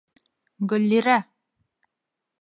Гөллирә!.. 0.71 1.19